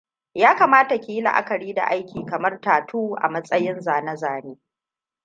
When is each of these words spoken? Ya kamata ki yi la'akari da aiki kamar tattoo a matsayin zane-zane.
Ya 0.33 0.55
kamata 0.55 0.97
ki 1.01 1.13
yi 1.15 1.21
la'akari 1.21 1.73
da 1.73 1.83
aiki 1.87 2.25
kamar 2.25 2.61
tattoo 2.61 3.15
a 3.15 3.29
matsayin 3.29 3.79
zane-zane. 3.81 4.57